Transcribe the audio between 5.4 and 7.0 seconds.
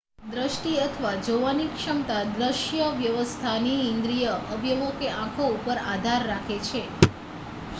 ઉપર આધાર રાખે છે